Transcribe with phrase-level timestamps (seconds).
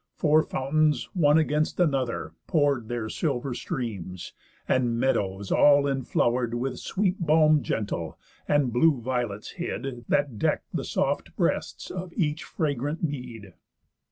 [0.15, 4.33] Four fountains, one against another, pour'd Their silver streams;
[4.67, 8.17] and meadows all enflower'd With sweet balm gentle,
[8.47, 13.53] and blue violets hid, That deck'd the soft breasts of each fragrant mead.